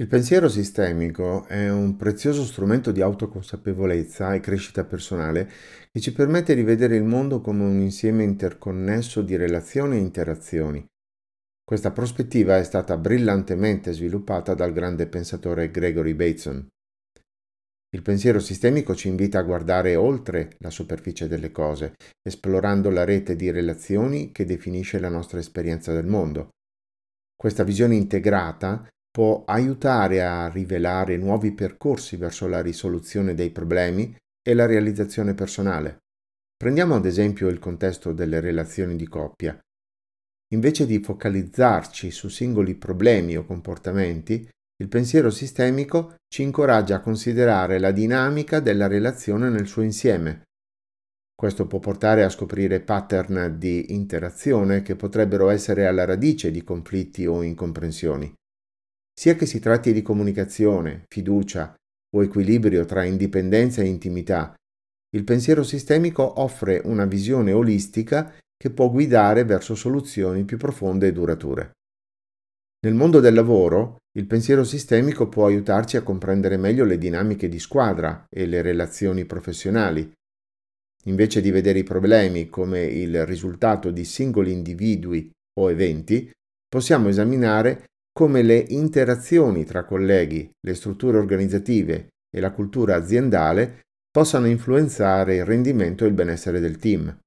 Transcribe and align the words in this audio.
Il 0.00 0.06
pensiero 0.06 0.48
sistemico 0.48 1.44
è 1.46 1.68
un 1.68 1.94
prezioso 1.98 2.42
strumento 2.46 2.90
di 2.90 3.02
autoconsapevolezza 3.02 4.32
e 4.32 4.40
crescita 4.40 4.82
personale 4.82 5.46
che 5.92 6.00
ci 6.00 6.14
permette 6.14 6.54
di 6.54 6.62
vedere 6.62 6.96
il 6.96 7.04
mondo 7.04 7.42
come 7.42 7.64
un 7.64 7.82
insieme 7.82 8.24
interconnesso 8.24 9.20
di 9.20 9.36
relazioni 9.36 9.96
e 9.96 10.00
interazioni. 10.00 10.82
Questa 11.62 11.90
prospettiva 11.90 12.56
è 12.56 12.64
stata 12.64 12.96
brillantemente 12.96 13.92
sviluppata 13.92 14.54
dal 14.54 14.72
grande 14.72 15.06
pensatore 15.06 15.70
Gregory 15.70 16.14
Bateson. 16.14 16.66
Il 17.90 18.00
pensiero 18.00 18.40
sistemico 18.40 18.94
ci 18.94 19.08
invita 19.08 19.38
a 19.38 19.42
guardare 19.42 19.96
oltre 19.96 20.56
la 20.60 20.70
superficie 20.70 21.28
delle 21.28 21.50
cose, 21.50 21.92
esplorando 22.26 22.88
la 22.88 23.04
rete 23.04 23.36
di 23.36 23.50
relazioni 23.50 24.32
che 24.32 24.46
definisce 24.46 24.98
la 24.98 25.10
nostra 25.10 25.40
esperienza 25.40 25.92
del 25.92 26.06
mondo. 26.06 26.48
Questa 27.36 27.64
visione 27.64 27.96
integrata 27.96 28.88
può 29.10 29.44
aiutare 29.46 30.22
a 30.22 30.48
rivelare 30.48 31.16
nuovi 31.16 31.52
percorsi 31.52 32.16
verso 32.16 32.46
la 32.46 32.62
risoluzione 32.62 33.34
dei 33.34 33.50
problemi 33.50 34.16
e 34.42 34.54
la 34.54 34.66
realizzazione 34.66 35.34
personale. 35.34 35.98
Prendiamo 36.56 36.94
ad 36.94 37.06
esempio 37.06 37.48
il 37.48 37.58
contesto 37.58 38.12
delle 38.12 38.40
relazioni 38.40 38.96
di 38.96 39.08
coppia. 39.08 39.58
Invece 40.52 40.86
di 40.86 41.00
focalizzarci 41.00 42.10
su 42.10 42.28
singoli 42.28 42.74
problemi 42.74 43.36
o 43.36 43.44
comportamenti, 43.44 44.48
il 44.80 44.88
pensiero 44.88 45.30
sistemico 45.30 46.16
ci 46.28 46.42
incoraggia 46.42 46.96
a 46.96 47.00
considerare 47.00 47.78
la 47.78 47.92
dinamica 47.92 48.60
della 48.60 48.86
relazione 48.86 49.48
nel 49.48 49.66
suo 49.66 49.82
insieme. 49.82 50.42
Questo 51.34 51.66
può 51.66 51.78
portare 51.78 52.22
a 52.22 52.28
scoprire 52.28 52.80
pattern 52.80 53.56
di 53.58 53.94
interazione 53.94 54.82
che 54.82 54.96
potrebbero 54.96 55.48
essere 55.48 55.86
alla 55.86 56.04
radice 56.04 56.50
di 56.50 56.62
conflitti 56.62 57.26
o 57.26 57.42
incomprensioni. 57.42 58.32
Sia 59.20 59.34
che 59.34 59.44
si 59.44 59.58
tratti 59.58 59.92
di 59.92 60.00
comunicazione, 60.00 61.04
fiducia 61.06 61.74
o 62.16 62.22
equilibrio 62.22 62.86
tra 62.86 63.04
indipendenza 63.04 63.82
e 63.82 63.84
intimità, 63.84 64.54
il 65.14 65.24
pensiero 65.24 65.62
sistemico 65.62 66.40
offre 66.40 66.80
una 66.86 67.04
visione 67.04 67.52
olistica 67.52 68.34
che 68.56 68.70
può 68.70 68.88
guidare 68.88 69.44
verso 69.44 69.74
soluzioni 69.74 70.44
più 70.44 70.56
profonde 70.56 71.08
e 71.08 71.12
durature. 71.12 71.72
Nel 72.82 72.94
mondo 72.94 73.20
del 73.20 73.34
lavoro, 73.34 73.98
il 74.16 74.24
pensiero 74.24 74.64
sistemico 74.64 75.28
può 75.28 75.44
aiutarci 75.44 75.98
a 75.98 76.02
comprendere 76.02 76.56
meglio 76.56 76.86
le 76.86 76.96
dinamiche 76.96 77.50
di 77.50 77.58
squadra 77.58 78.24
e 78.26 78.46
le 78.46 78.62
relazioni 78.62 79.26
professionali. 79.26 80.10
Invece 81.04 81.42
di 81.42 81.50
vedere 81.50 81.80
i 81.80 81.84
problemi 81.84 82.48
come 82.48 82.84
il 82.84 83.26
risultato 83.26 83.90
di 83.90 84.06
singoli 84.06 84.50
individui 84.50 85.30
o 85.60 85.70
eventi, 85.70 86.30
possiamo 86.66 87.08
esaminare 87.08 87.84
come 88.20 88.42
le 88.42 88.66
interazioni 88.68 89.64
tra 89.64 89.86
colleghi, 89.86 90.46
le 90.60 90.74
strutture 90.74 91.16
organizzative 91.16 92.08
e 92.30 92.38
la 92.38 92.50
cultura 92.50 92.94
aziendale 92.94 93.80
possano 94.10 94.46
influenzare 94.46 95.36
il 95.36 95.46
rendimento 95.46 96.04
e 96.04 96.08
il 96.08 96.12
benessere 96.12 96.60
del 96.60 96.76
team. 96.76 97.18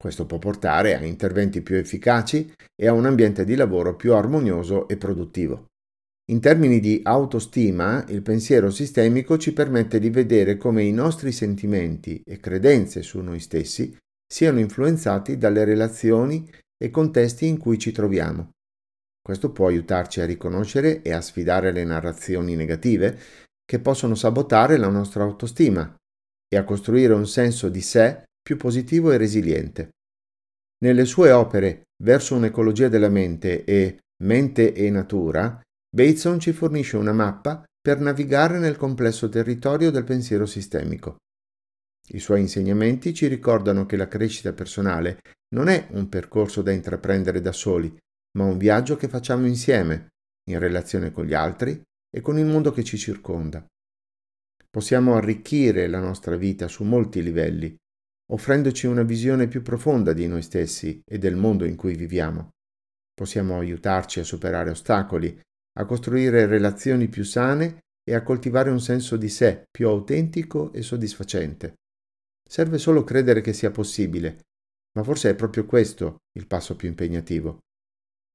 Questo 0.00 0.24
può 0.24 0.38
portare 0.38 0.94
a 0.94 1.04
interventi 1.04 1.62
più 1.62 1.74
efficaci 1.74 2.52
e 2.80 2.86
a 2.86 2.92
un 2.92 3.06
ambiente 3.06 3.44
di 3.44 3.56
lavoro 3.56 3.96
più 3.96 4.14
armonioso 4.14 4.86
e 4.86 4.96
produttivo. 4.96 5.66
In 6.30 6.38
termini 6.38 6.78
di 6.78 7.00
autostima, 7.02 8.04
il 8.06 8.22
pensiero 8.22 8.70
sistemico 8.70 9.36
ci 9.36 9.52
permette 9.52 9.98
di 9.98 10.10
vedere 10.10 10.56
come 10.56 10.84
i 10.84 10.92
nostri 10.92 11.32
sentimenti 11.32 12.22
e 12.24 12.38
credenze 12.38 13.02
su 13.02 13.18
noi 13.18 13.40
stessi 13.40 13.96
siano 14.32 14.60
influenzati 14.60 15.36
dalle 15.38 15.64
relazioni 15.64 16.48
e 16.80 16.88
contesti 16.88 17.48
in 17.48 17.58
cui 17.58 17.80
ci 17.80 17.90
troviamo 17.90 18.52
questo 19.28 19.52
può 19.52 19.66
aiutarci 19.66 20.22
a 20.22 20.24
riconoscere 20.24 21.02
e 21.02 21.12
a 21.12 21.20
sfidare 21.20 21.70
le 21.70 21.84
narrazioni 21.84 22.56
negative 22.56 23.18
che 23.62 23.78
possono 23.78 24.14
sabotare 24.14 24.78
la 24.78 24.88
nostra 24.88 25.22
autostima 25.22 25.94
e 26.48 26.56
a 26.56 26.64
costruire 26.64 27.12
un 27.12 27.26
senso 27.26 27.68
di 27.68 27.82
sé 27.82 28.22
più 28.40 28.56
positivo 28.56 29.12
e 29.12 29.18
resiliente. 29.18 29.90
Nelle 30.82 31.04
sue 31.04 31.30
opere 31.30 31.82
Verso 32.02 32.36
un'ecologia 32.36 32.88
della 32.88 33.10
mente 33.10 33.64
e 33.64 33.98
Mente 34.22 34.72
e 34.72 34.88
natura, 34.88 35.60
Bateson 35.94 36.40
ci 36.40 36.52
fornisce 36.52 36.96
una 36.96 37.12
mappa 37.12 37.62
per 37.82 38.00
navigare 38.00 38.58
nel 38.58 38.76
complesso 38.76 39.28
territorio 39.28 39.90
del 39.90 40.04
pensiero 40.04 40.46
sistemico. 40.46 41.16
I 42.12 42.18
suoi 42.18 42.40
insegnamenti 42.40 43.12
ci 43.12 43.26
ricordano 43.26 43.84
che 43.84 43.96
la 43.96 44.08
crescita 44.08 44.54
personale 44.54 45.18
non 45.54 45.68
è 45.68 45.88
un 45.90 46.08
percorso 46.08 46.62
da 46.62 46.72
intraprendere 46.72 47.42
da 47.42 47.52
soli, 47.52 47.94
ma 48.38 48.44
un 48.44 48.56
viaggio 48.56 48.94
che 48.94 49.08
facciamo 49.08 49.46
insieme, 49.46 50.10
in 50.48 50.60
relazione 50.60 51.10
con 51.10 51.26
gli 51.26 51.34
altri 51.34 51.82
e 52.08 52.20
con 52.20 52.38
il 52.38 52.46
mondo 52.46 52.70
che 52.70 52.84
ci 52.84 52.96
circonda. 52.96 53.66
Possiamo 54.70 55.16
arricchire 55.16 55.88
la 55.88 55.98
nostra 55.98 56.36
vita 56.36 56.68
su 56.68 56.84
molti 56.84 57.20
livelli, 57.20 57.74
offrendoci 58.30 58.86
una 58.86 59.02
visione 59.02 59.48
più 59.48 59.62
profonda 59.62 60.12
di 60.12 60.28
noi 60.28 60.42
stessi 60.42 61.02
e 61.04 61.18
del 61.18 61.34
mondo 61.34 61.64
in 61.64 61.74
cui 61.74 61.96
viviamo. 61.96 62.50
Possiamo 63.12 63.58
aiutarci 63.58 64.20
a 64.20 64.24
superare 64.24 64.70
ostacoli, 64.70 65.38
a 65.78 65.84
costruire 65.84 66.46
relazioni 66.46 67.08
più 67.08 67.24
sane 67.24 67.80
e 68.08 68.14
a 68.14 68.22
coltivare 68.22 68.70
un 68.70 68.80
senso 68.80 69.16
di 69.16 69.28
sé 69.28 69.64
più 69.68 69.88
autentico 69.88 70.72
e 70.72 70.82
soddisfacente. 70.82 71.74
Serve 72.48 72.78
solo 72.78 73.02
credere 73.02 73.40
che 73.40 73.52
sia 73.52 73.72
possibile, 73.72 74.42
ma 74.96 75.02
forse 75.02 75.30
è 75.30 75.34
proprio 75.34 75.66
questo 75.66 76.18
il 76.36 76.46
passo 76.46 76.76
più 76.76 76.88
impegnativo. 76.88 77.58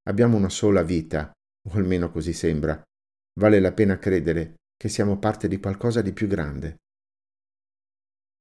Abbiamo 0.05 0.35
una 0.35 0.49
sola 0.49 0.83
vita, 0.83 1.31
o 1.69 1.77
almeno 1.77 2.11
così 2.11 2.33
sembra. 2.33 2.81
Vale 3.39 3.59
la 3.59 3.71
pena 3.71 3.97
credere 3.97 4.55
che 4.75 4.89
siamo 4.89 5.17
parte 5.17 5.47
di 5.47 5.59
qualcosa 5.59 6.01
di 6.01 6.11
più 6.11 6.27
grande. 6.27 6.77